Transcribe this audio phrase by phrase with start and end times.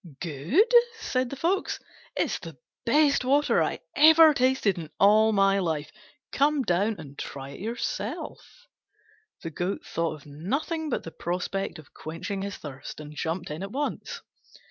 [0.19, 1.79] "Good?" said the Fox,
[2.15, 2.57] "it's the
[2.87, 5.91] best water I ever tasted in all my life.
[6.31, 8.65] Come down and try it yourself."
[9.43, 13.61] The Goat thought of nothing but the prospect of quenching his thirst, and jumped in
[13.61, 14.23] at once.